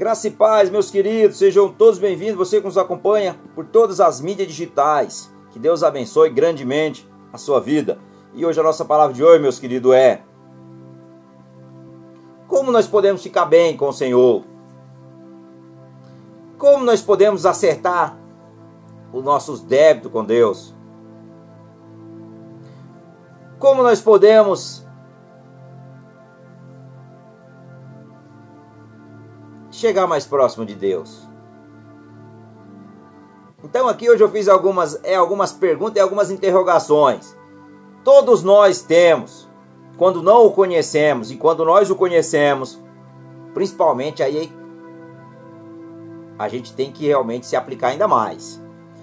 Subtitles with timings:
[0.00, 2.34] Graça e paz, meus queridos, sejam todos bem-vindos.
[2.36, 5.30] Você que nos acompanha por todas as mídias digitais.
[5.50, 7.98] Que Deus abençoe grandemente a sua vida.
[8.32, 10.22] E hoje a nossa palavra de hoje, meus queridos, é:
[12.48, 14.42] Como nós podemos ficar bem com o Senhor?
[16.56, 18.18] Como nós podemos acertar
[19.12, 20.74] os nossos débitos com Deus?
[23.58, 24.82] Como nós podemos
[29.80, 31.28] chegar mais próximo de Deus?
[33.62, 37.36] Então aqui hoje eu fiz algumas, é, algumas perguntas e algumas interrogações.
[38.02, 39.48] Todos nós temos,
[39.96, 42.80] quando não o conhecemos e quando nós o conhecemos,
[43.52, 44.52] principalmente aí
[46.38, 48.60] a gente tem que realmente se aplicar ainda mais.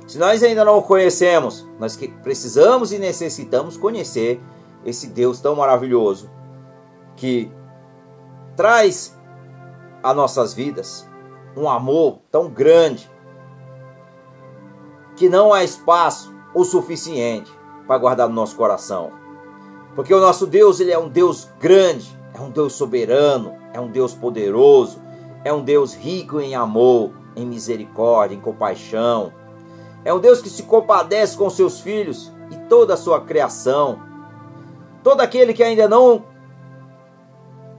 [0.07, 4.41] Se nós ainda não o conhecemos, nós precisamos e necessitamos conhecer
[4.85, 6.31] esse Deus tão maravilhoso
[7.15, 7.51] que
[8.55, 9.16] traz
[10.01, 11.07] a nossas vidas
[11.55, 13.09] um amor tão grande
[15.15, 17.51] que não há espaço o suficiente
[17.87, 19.11] para guardar no nosso coração.
[19.95, 23.89] Porque o nosso Deus, ele é um Deus grande, é um Deus soberano, é um
[23.89, 25.01] Deus poderoso,
[25.43, 29.33] é um Deus rico em amor, em misericórdia, em compaixão,
[30.07, 33.99] é um Deus que se compadece com seus filhos e toda a sua criação.
[35.03, 36.23] Todo aquele que ainda não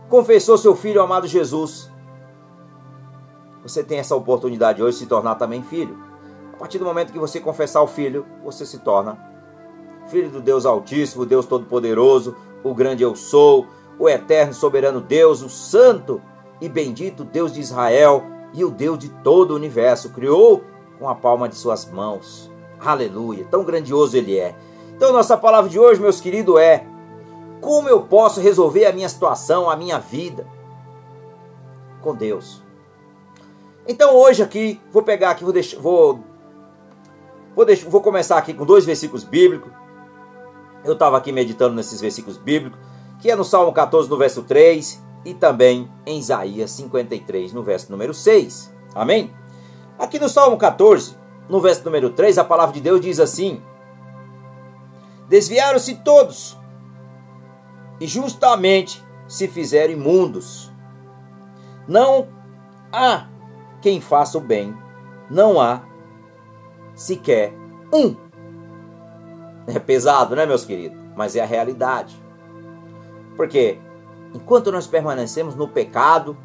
[0.09, 1.91] confessou seu filho amado Jesus.
[3.63, 5.99] Você tem essa oportunidade hoje de se tornar também filho.
[6.53, 9.19] A partir do momento que você confessar o filho, você se torna
[10.09, 12.35] filho do Deus Altíssimo, Deus Todo-Poderoso,
[12.65, 13.67] o grande eu sou,
[13.99, 16.21] o eterno soberano Deus, o santo
[16.61, 20.11] e bendito Deus de Israel e o Deus de todo o universo.
[20.11, 20.65] Criou
[20.99, 22.51] com a palma de suas mãos.
[22.81, 24.55] Aleluia, tão grandioso ele é.
[24.97, 26.85] Então, nossa palavra de hoje, meus queridos, é:
[27.61, 30.47] como eu posso resolver a minha situação, a minha vida
[32.01, 32.63] com Deus?
[33.89, 36.23] Então, hoje aqui, vou pegar aqui, vou deixar, vou,
[37.57, 39.73] vou, deixar, vou começar aqui com dois versículos bíblicos.
[40.85, 42.79] Eu estava aqui meditando nesses versículos bíblicos,
[43.19, 47.91] que é no Salmo 14, no verso 3, e também em Isaías 53, no verso
[47.91, 48.71] número 6.
[48.95, 49.33] Amém?
[49.99, 51.17] Aqui no Salmo 14,
[51.49, 53.63] no verso número 3, a palavra de Deus diz assim:
[55.31, 56.59] Desviaram-se todos
[57.99, 60.71] e justamente se fizeram imundos.
[61.89, 62.29] Não
[62.93, 63.27] há
[63.81, 64.77] quem faça o bem,
[65.31, 65.83] não há
[66.95, 67.53] sequer
[67.93, 68.17] um.
[69.67, 70.99] É pesado, né, meus queridos?
[71.17, 72.21] Mas é a realidade.
[73.37, 73.79] Porque
[74.35, 76.37] enquanto nós permanecemos no pecado,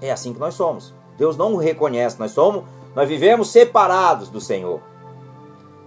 [0.00, 0.94] é assim que nós somos.
[1.16, 2.18] Deus não o reconhece.
[2.18, 2.64] Nós somos,
[2.94, 4.80] nós vivemos separados do Senhor.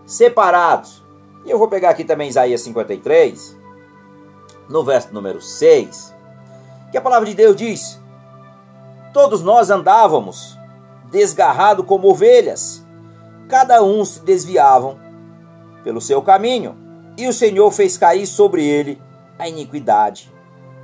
[0.06, 1.04] Separados.
[1.46, 3.58] E eu vou pegar aqui também Isaías 53,
[4.70, 6.14] no verso número 6,
[6.92, 8.02] que a palavra de Deus diz:
[9.18, 10.56] Todos nós andávamos
[11.10, 12.86] desgarrado como ovelhas,
[13.50, 14.96] cada um se desviavam
[15.84, 16.78] pelo seu caminho,
[17.18, 19.02] e o Senhor fez cair sobre ele
[19.40, 20.32] a iniquidade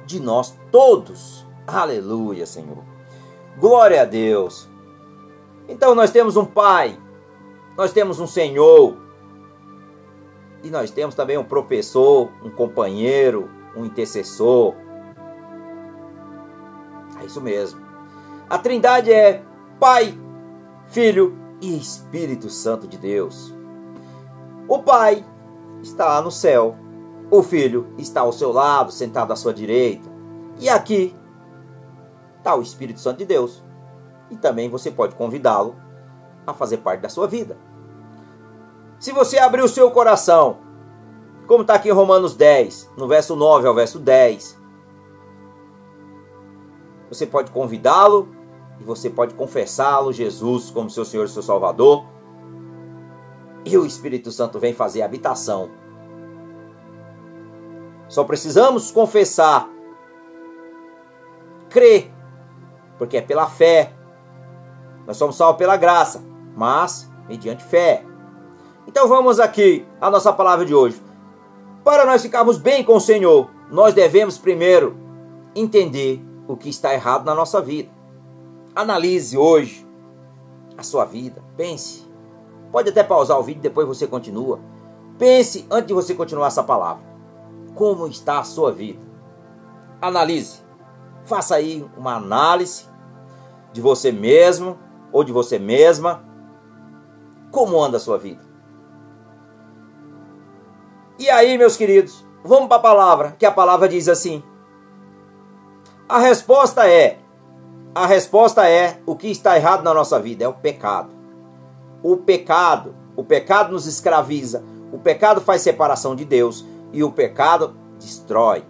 [0.08, 1.46] de nós todos.
[1.68, 2.84] Aleluia, Senhor.
[3.60, 4.68] Glória a Deus.
[5.68, 6.98] Então nós temos um Pai,
[7.78, 8.98] nós temos um Senhor,
[10.64, 14.74] e nós temos também um professor, um companheiro, um intercessor.
[17.22, 17.83] É isso mesmo.
[18.50, 19.42] A Trindade é
[19.80, 20.18] Pai,
[20.88, 23.54] Filho e Espírito Santo de Deus.
[24.68, 25.26] O Pai
[25.82, 26.76] está no céu,
[27.32, 30.10] o Filho está ao seu lado, sentado à sua direita.
[30.60, 31.16] E aqui
[32.38, 33.64] está o Espírito Santo de Deus.
[34.30, 35.76] E também você pode convidá-lo
[36.46, 37.58] a fazer parte da sua vida.
[39.00, 40.58] Se você abrir o seu coração,
[41.48, 44.58] como está aqui em Romanos 10, no verso 9 ao verso 10,
[47.10, 48.30] você pode convidá-lo
[48.80, 52.06] e você pode confessá-lo, Jesus, como seu Senhor e seu Salvador.
[53.66, 55.70] E o Espírito Santo vem fazer habitação.
[58.10, 59.70] Só precisamos confessar,
[61.70, 62.12] crer
[62.98, 63.92] porque é pela fé.
[65.06, 66.24] Nós somos salvos pela graça,
[66.56, 68.06] mas mediante fé.
[68.88, 71.02] Então vamos aqui à nossa palavra de hoje.
[71.84, 74.98] Para nós ficarmos bem com o Senhor, nós devemos primeiro
[75.56, 77.90] entender o que está errado na nossa vida.
[78.76, 79.88] Analise hoje
[80.78, 81.42] a sua vida.
[81.56, 82.08] Pense.
[82.72, 84.60] Pode até pausar o vídeo, depois você continua.
[85.18, 87.04] Pense antes de você continuar essa palavra.
[87.76, 89.00] Como está a sua vida?
[90.02, 90.60] Analise.
[91.26, 92.86] Faça aí uma análise
[93.72, 94.78] de você mesmo
[95.12, 96.24] ou de você mesma.
[97.52, 98.42] Como anda a sua vida?
[101.20, 104.44] E aí, meus queridos, vamos para a palavra, que a palavra diz assim:
[106.14, 107.18] A resposta é:
[107.96, 111.10] a resposta é o que está errado na nossa vida é o pecado.
[112.04, 117.76] O pecado, o pecado nos escraviza, o pecado faz separação de Deus e o pecado
[117.98, 118.64] destrói.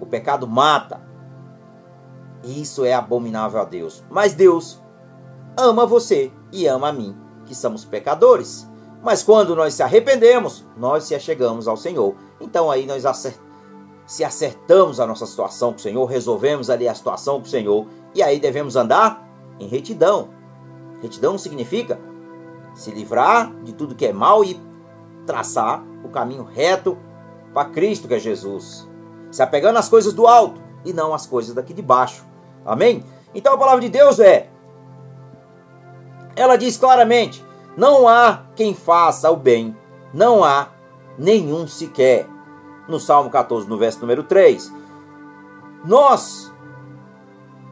[0.00, 1.00] O pecado mata.
[2.42, 4.02] Isso é abominável a Deus.
[4.10, 4.82] Mas Deus
[5.56, 8.68] ama você e ama a mim, que somos pecadores.
[9.04, 12.16] Mas quando nós se arrependemos, nós se achegamos ao Senhor.
[12.40, 13.41] Então aí nós acertamos
[14.12, 17.86] se acertamos a nossa situação com o Senhor, resolvemos ali a situação com o Senhor,
[18.14, 19.26] e aí devemos andar
[19.58, 20.28] em retidão.
[21.00, 21.98] Retidão significa
[22.74, 24.60] se livrar de tudo que é mal e
[25.26, 26.98] traçar o caminho reto
[27.54, 28.86] para Cristo, que é Jesus.
[29.30, 32.22] Se apegando às coisas do alto e não às coisas daqui de baixo.
[32.66, 33.02] Amém?
[33.34, 34.50] Então a palavra de Deus é.
[36.36, 37.42] Ela diz claramente:
[37.78, 39.74] não há quem faça o bem,
[40.12, 40.68] não há
[41.16, 42.28] nenhum sequer
[42.92, 44.72] no Salmo 14, no verso número 3.
[45.84, 46.52] Nós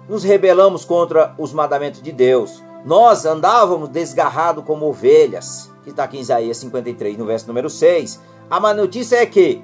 [0.09, 2.61] nos rebelamos contra os mandamentos de Deus.
[2.85, 8.21] Nós andávamos desgarrados como ovelhas, que está aqui em Isaías 53, no verso número 6.
[8.51, 9.63] A má notícia é que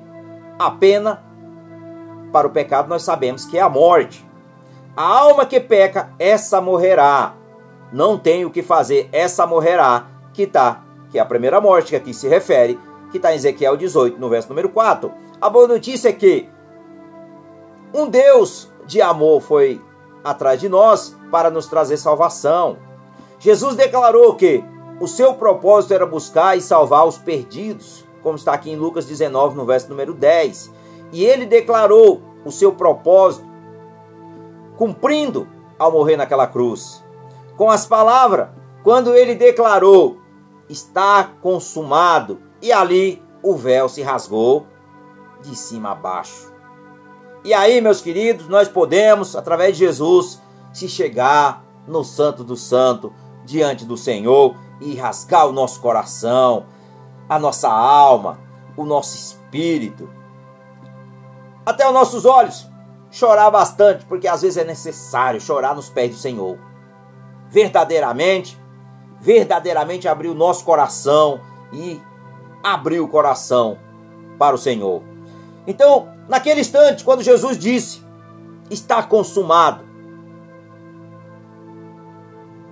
[0.58, 1.24] a pena
[2.30, 4.24] para o pecado nós sabemos que é a morte.
[4.96, 7.34] A alma que peca, essa morrerá.
[7.92, 11.96] Não tem o que fazer, essa morrerá, que está, que é a primeira morte que
[11.96, 12.78] aqui se refere,
[13.10, 15.25] que está em Ezequiel 18, no verso número 4.
[15.38, 16.48] A boa notícia é que
[17.92, 19.80] um Deus de amor foi
[20.24, 22.78] atrás de nós para nos trazer salvação.
[23.38, 24.64] Jesus declarou que
[24.98, 29.56] o seu propósito era buscar e salvar os perdidos, como está aqui em Lucas 19,
[29.56, 30.72] no verso número 10.
[31.12, 33.46] E ele declarou o seu propósito,
[34.78, 35.46] cumprindo
[35.78, 37.04] ao morrer naquela cruz.
[37.58, 38.48] Com as palavras,
[38.82, 40.16] quando ele declarou:
[40.66, 44.66] Está consumado, e ali o véu se rasgou
[45.46, 46.52] de cima a baixo.
[47.44, 50.40] E aí, meus queridos, nós podemos, através de Jesus,
[50.72, 53.12] se chegar no Santo do Santo,
[53.44, 56.66] diante do Senhor e rasgar o nosso coração,
[57.28, 58.38] a nossa alma,
[58.76, 60.10] o nosso espírito,
[61.64, 62.68] até os nossos olhos,
[63.10, 66.58] chorar bastante, porque às vezes é necessário chorar nos pés do Senhor.
[67.48, 68.60] Verdadeiramente,
[69.20, 71.40] verdadeiramente abrir o nosso coração
[71.72, 72.00] e
[72.62, 73.78] abrir o coração
[74.38, 75.02] para o Senhor.
[75.66, 78.02] Então, naquele instante, quando Jesus disse:
[78.70, 79.84] Está consumado,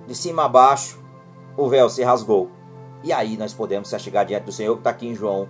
[0.07, 0.99] de cima a baixo,
[1.57, 2.49] o véu se rasgou.
[3.03, 5.47] E aí nós podemos se chegar diante do Senhor, que está aqui em João,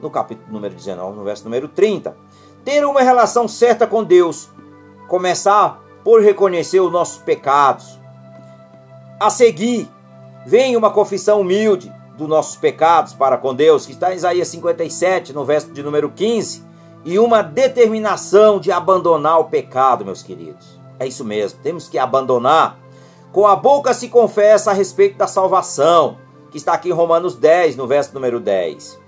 [0.00, 2.16] no capítulo número 19, no verso número 30.
[2.64, 4.48] Ter uma relação certa com Deus,
[5.08, 7.98] começar por reconhecer os nossos pecados.
[9.20, 9.88] A seguir,
[10.46, 15.32] vem uma confissão humilde dos nossos pecados para com Deus, que está em Isaías 57,
[15.32, 16.66] no verso de número 15
[17.06, 20.76] e uma determinação de abandonar o pecado, meus queridos.
[20.98, 22.80] É isso mesmo, temos que abandonar.
[23.32, 26.18] Com a boca se confessa a respeito da salvação,
[26.50, 28.98] que está aqui em Romanos 10, no verso número 10.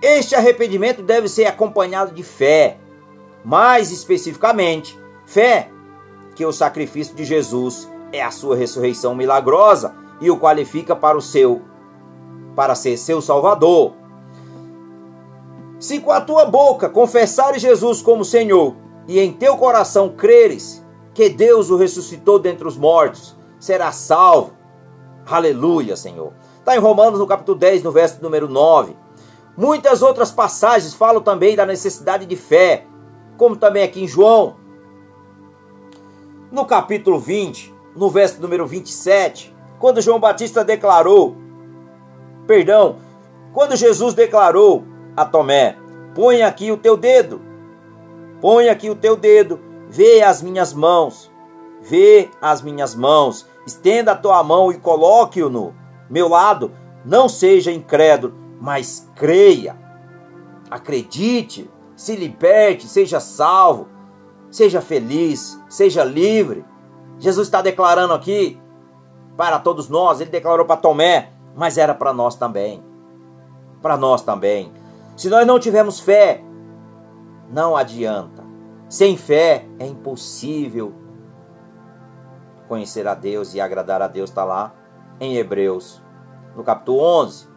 [0.00, 2.78] Este arrependimento deve ser acompanhado de fé,
[3.44, 5.68] mais especificamente, fé
[6.34, 11.22] que o sacrifício de Jesus é a sua ressurreição milagrosa e o qualifica para o
[11.22, 11.60] seu
[12.56, 13.92] para ser seu salvador.
[15.78, 18.74] Se com a tua boca confessares Jesus como Senhor
[19.06, 24.52] e em teu coração creres que Deus o ressuscitou dentre os mortos, serás salvo.
[25.26, 26.32] Aleluia, Senhor.
[26.58, 28.96] Está em Romanos, no capítulo 10, no verso número 9.
[29.56, 32.86] Muitas outras passagens falam também da necessidade de fé,
[33.36, 34.56] como também aqui em João.
[36.50, 41.36] No capítulo 20, no verso número 27, quando João Batista declarou,
[42.46, 42.96] perdão,
[43.52, 44.84] quando Jesus declarou
[45.16, 45.76] a Tomé:
[46.14, 47.40] Põe aqui o teu dedo,
[48.40, 51.30] põe aqui o teu dedo, vê as minhas mãos,
[51.82, 55.74] vê as minhas mãos, estenda a tua mão e coloque-o no
[56.08, 56.72] meu lado.
[57.04, 59.76] Não seja incrédulo, mas creia.
[60.70, 63.88] Acredite, se liberte, seja salvo,
[64.50, 66.64] seja feliz, seja livre.
[67.18, 68.58] Jesus está declarando aqui
[69.36, 72.82] para todos nós, ele declarou para Tomé, mas era para nós também.
[73.82, 74.72] Para nós também.
[75.16, 76.42] Se nós não tivermos fé,
[77.50, 78.42] não adianta.
[78.88, 80.92] Sem fé é impossível
[82.68, 84.74] conhecer a Deus e agradar a Deus, está lá
[85.20, 86.02] em Hebreus,
[86.56, 87.48] no capítulo 11.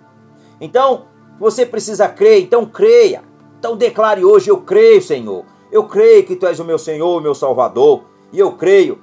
[0.61, 1.05] Então,
[1.39, 3.23] você precisa crer, então creia.
[3.57, 5.45] Então declare hoje: Eu creio, Senhor.
[5.71, 8.05] Eu creio que Tu és o meu Senhor, o meu Salvador.
[8.31, 9.01] E eu creio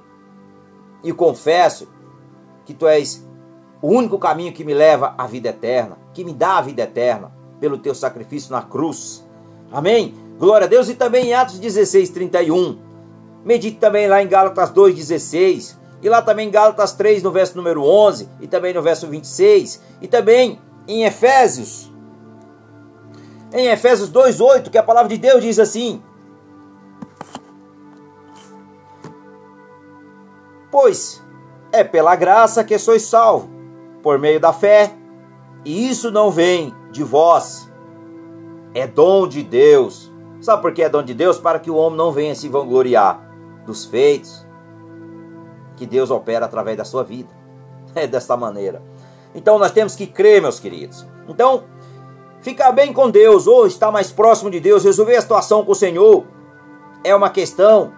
[1.03, 1.87] e confesso
[2.65, 3.27] que Tu és
[3.81, 7.34] o único caminho que me leva à vida eterna, que me dá a vida eterna
[7.59, 9.25] pelo teu sacrifício na cruz.
[9.71, 10.13] Amém?
[10.37, 10.89] Glória a Deus.
[10.89, 12.77] E também em Atos 16, 31.
[13.43, 15.75] Medite também lá em Gálatas 2,16.
[16.01, 19.81] E lá também em Gálatas 3, no verso número 11, e também no verso 26,
[20.01, 21.91] e também em Efésios.
[23.51, 26.03] Em Efésios 2:8, que a palavra de Deus diz assim:
[30.69, 31.23] Pois
[31.71, 33.49] é pela graça que sois salvo,
[34.03, 34.93] por meio da fé,
[35.63, 37.69] e isso não vem de vós,
[38.73, 40.11] é dom de Deus.
[40.41, 41.37] Sabe por que é dom de Deus?
[41.37, 43.21] Para que o homem não venha se vangloriar
[43.65, 44.45] dos feitos
[45.75, 47.29] que Deus opera através da sua vida.
[47.95, 48.81] É desta maneira.
[49.33, 51.07] Então nós temos que crer, meus queridos.
[51.29, 51.63] Então,
[52.41, 55.75] ficar bem com Deus ou estar mais próximo de Deus, resolver a situação com o
[55.75, 56.25] Senhor,
[57.05, 57.93] é uma questão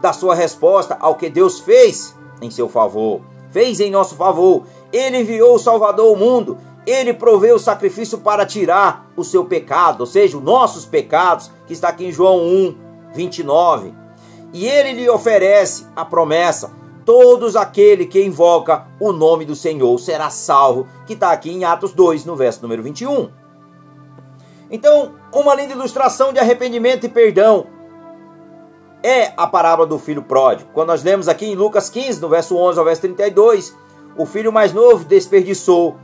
[0.00, 3.20] da sua resposta ao que Deus fez em seu favor,
[3.50, 4.64] fez em nosso favor.
[4.92, 10.02] Ele enviou o Salvador ao mundo, ele proveu o sacrifício para tirar o seu pecado,
[10.02, 12.76] ou seja, os nossos pecados, que está aqui em João 1,
[13.12, 13.92] 29.
[14.52, 16.70] E ele lhe oferece a promessa:
[17.04, 21.92] todos aquele que invoca o nome do Senhor será salvo, que está aqui em Atos
[21.92, 23.30] 2, no verso número 21.
[24.70, 27.66] Então, uma linda ilustração de arrependimento e perdão
[29.02, 30.70] é a parábola do filho pródigo.
[30.72, 33.76] Quando nós lemos aqui em Lucas 15, no verso 11 ao verso 32,
[34.16, 35.96] o filho mais novo desperdiçou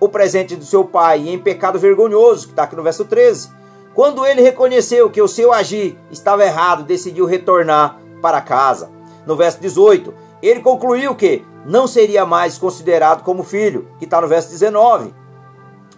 [0.00, 3.50] o presente do seu pai em pecado vergonhoso, que está aqui no verso 13.
[3.94, 8.90] Quando ele reconheceu que o seu agir estava errado, decidiu retornar para casa.
[9.26, 14.28] No verso 18, ele concluiu que não seria mais considerado como filho, que está no
[14.28, 15.12] verso 19.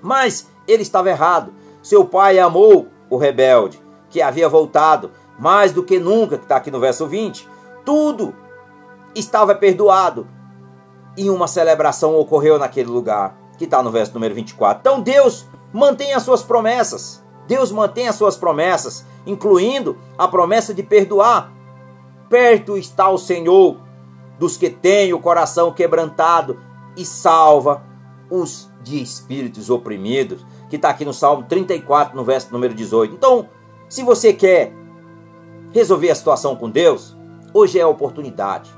[0.01, 1.53] Mas ele estava errado.
[1.83, 6.71] Seu pai amou o rebelde, que havia voltado, mais do que nunca, que está aqui
[6.71, 7.49] no verso 20,
[7.85, 8.35] tudo
[9.15, 10.27] estava perdoado.
[11.17, 14.81] E uma celebração ocorreu naquele lugar, que está no verso número 24.
[14.81, 17.23] Então Deus mantém as suas promessas.
[17.47, 21.53] Deus mantém as suas promessas, incluindo a promessa de perdoar.
[22.31, 23.77] Perto está o Senhor
[24.39, 26.59] dos que têm o coração quebrantado
[26.97, 27.83] e salva
[28.31, 33.15] os de espíritos oprimidos, que está aqui no Salmo 34, no verso número 18.
[33.15, 33.47] Então,
[33.91, 34.73] se você quer
[35.71, 37.15] resolver a situação com Deus,
[37.53, 38.71] hoje é a oportunidade.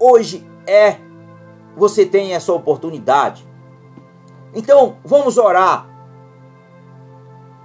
[0.00, 1.07] Hoje é
[1.78, 3.48] você tem essa oportunidade.
[4.54, 5.86] Então, vamos orar.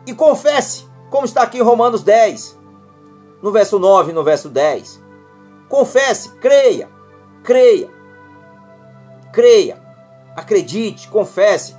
[0.05, 2.60] E confesse, como está aqui em Romanos 10,
[3.41, 5.01] no verso 9 e no verso 10.
[5.67, 6.89] Confesse, creia,
[7.43, 7.89] creia,
[9.32, 9.82] creia,
[10.36, 11.75] acredite, confesse,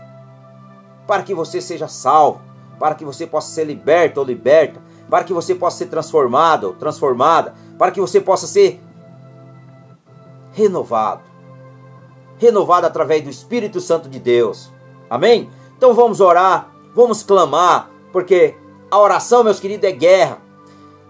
[1.06, 2.40] para que você seja salvo,
[2.78, 6.72] para que você possa ser liberto ou liberta para que você possa ser transformado ou
[6.72, 8.80] transformada, para que você possa ser
[10.52, 11.22] renovado.
[12.38, 14.72] Renovado através do Espírito Santo de Deus.
[15.08, 15.50] Amém?
[15.76, 18.56] Então vamos orar, vamos clamar, porque
[18.90, 20.38] a oração, meus queridos, é guerra.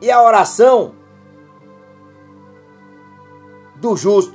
[0.00, 0.94] E a oração
[3.76, 4.34] do justo,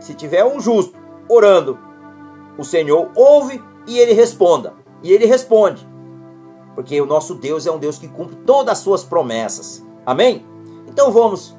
[0.00, 1.78] se tiver um justo orando,
[2.56, 4.74] o Senhor ouve e ele responda.
[5.02, 5.88] E ele responde
[6.78, 9.84] porque o nosso Deus é um Deus que cumpre todas as suas promessas.
[10.06, 10.46] Amém?
[10.86, 11.56] Então vamos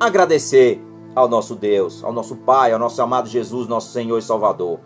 [0.00, 0.82] agradecer
[1.16, 4.78] ao nosso Deus, ao nosso Pai, ao nosso amado Jesus, nosso Senhor e Salvador.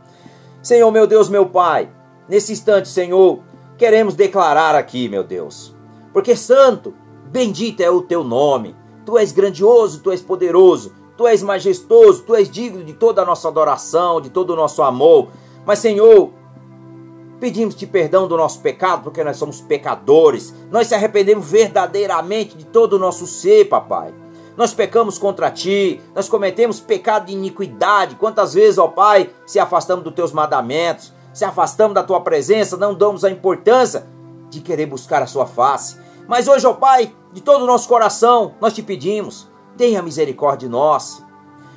[0.63, 1.91] Senhor, meu Deus, meu Pai,
[2.29, 3.41] nesse instante, Senhor,
[3.77, 5.75] queremos declarar aqui, meu Deus,
[6.13, 6.95] porque santo,
[7.27, 8.77] bendito é o teu nome.
[9.05, 13.25] Tu és grandioso, tu és poderoso, tu és majestoso, tu és digno de toda a
[13.25, 15.29] nossa adoração, de todo o nosso amor.
[15.67, 16.31] Mas, Senhor,
[17.41, 20.55] Pedimos-te perdão do nosso pecado, porque nós somos pecadores.
[20.71, 24.13] Nós se arrependemos verdadeiramente de todo o nosso ser, papai.
[24.57, 28.16] Nós pecamos contra ti, nós cometemos pecado de iniquidade.
[28.16, 32.95] Quantas vezes, ó Pai, se afastamos dos teus mandamentos, se afastamos da tua presença, não
[32.95, 34.07] damos a importância
[34.50, 35.99] de querer buscar a sua face.
[36.26, 40.73] Mas hoje, ó Pai, de todo o nosso coração, nós te pedimos, tenha misericórdia de
[40.73, 41.25] nós.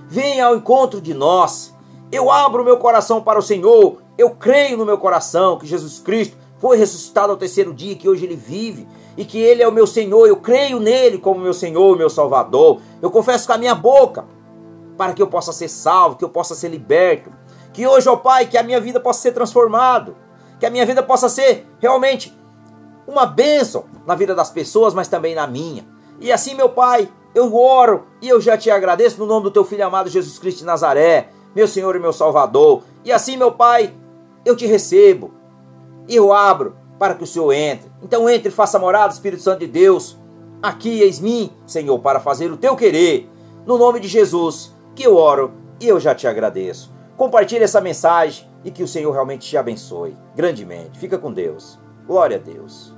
[0.07, 1.73] Venha ao encontro de nós.
[2.11, 6.37] Eu abro meu coração para o Senhor eu creio no meu coração que Jesus Cristo
[6.63, 9.85] foi ressuscitado ao terceiro dia, que hoje ele vive e que ele é o meu
[9.85, 10.25] Senhor.
[10.27, 12.79] Eu creio nele como meu Senhor, meu Salvador.
[13.01, 14.23] Eu confesso com a minha boca
[14.97, 17.29] para que eu possa ser salvo, que eu possa ser liberto.
[17.73, 20.15] Que hoje, ó Pai, que a minha vida possa ser transformada,
[20.57, 22.33] que a minha vida possa ser realmente
[23.05, 25.85] uma bênção na vida das pessoas, mas também na minha.
[26.21, 29.65] E assim, meu Pai, eu oro e eu já te agradeço no nome do teu
[29.65, 32.83] filho amado Jesus Cristo de Nazaré, meu Senhor e meu Salvador.
[33.03, 33.93] E assim, meu Pai,
[34.45, 35.42] eu te recebo
[36.07, 37.91] e eu abro para que o Senhor entre.
[38.01, 40.17] Então entre e faça morada, Espírito Santo de Deus.
[40.61, 43.29] Aqui eis-me, Senhor, para fazer o teu querer.
[43.65, 46.93] No nome de Jesus, que eu oro e eu já te agradeço.
[47.17, 50.97] Compartilhe essa mensagem e que o Senhor realmente te abençoe grandemente.
[50.97, 51.77] Fica com Deus.
[52.07, 52.92] Glória a Deus.